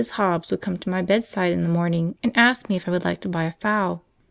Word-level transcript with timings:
Hobbs 0.13 0.49
would 0.49 0.61
come 0.61 0.77
to 0.77 0.89
my 0.89 1.03
bedside 1.03 1.51
in 1.51 1.61
the 1.61 1.69
morning 1.69 2.15
and 2.23 2.31
ask 2.35 2.69
me 2.69 2.75
if 2.75 2.87
I 2.87 2.91
would 2.91 3.05
like 3.05 3.21
to 3.21 3.29
buy 3.29 3.43
a 3.43 3.51
fowl. 3.59 4.03